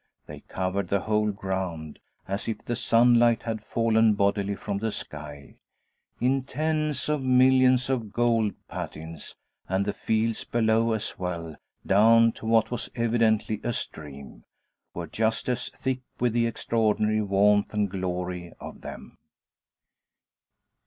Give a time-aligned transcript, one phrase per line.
[0.25, 5.57] They covered the whole ground, as if the sunlight had fallen bodily from the sky,
[6.19, 9.35] in tens of millions of gold patines;
[9.69, 14.43] and the fields below as well, down to what was evidently a stream,
[14.95, 19.19] were just as thick with the extraordinary warmth and glory of them.